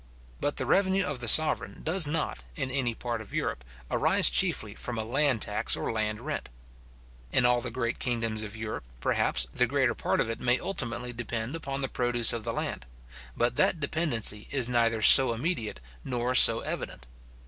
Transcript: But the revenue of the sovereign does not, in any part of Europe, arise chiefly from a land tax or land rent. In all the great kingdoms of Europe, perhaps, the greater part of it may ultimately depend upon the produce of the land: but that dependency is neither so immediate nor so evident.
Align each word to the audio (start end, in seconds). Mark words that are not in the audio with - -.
But 0.39 0.57
the 0.57 0.65
revenue 0.65 1.05
of 1.05 1.19
the 1.19 1.27
sovereign 1.27 1.81
does 1.83 2.07
not, 2.07 2.43
in 2.55 2.71
any 2.71 2.95
part 2.95 3.21
of 3.21 3.35
Europe, 3.35 3.63
arise 3.91 4.31
chiefly 4.31 4.73
from 4.73 4.97
a 4.97 5.03
land 5.03 5.43
tax 5.43 5.75
or 5.75 5.91
land 5.91 6.21
rent. 6.21 6.49
In 7.31 7.45
all 7.45 7.61
the 7.61 7.69
great 7.69 7.99
kingdoms 7.99 8.41
of 8.41 8.55
Europe, 8.55 8.83
perhaps, 8.99 9.45
the 9.53 9.67
greater 9.67 9.93
part 9.93 10.19
of 10.19 10.27
it 10.27 10.39
may 10.39 10.57
ultimately 10.59 11.13
depend 11.13 11.55
upon 11.55 11.81
the 11.81 11.87
produce 11.87 12.33
of 12.33 12.43
the 12.43 12.51
land: 12.51 12.87
but 13.37 13.57
that 13.57 13.79
dependency 13.79 14.47
is 14.49 14.67
neither 14.67 15.03
so 15.03 15.33
immediate 15.33 15.79
nor 16.03 16.33
so 16.33 16.61
evident. 16.61 17.05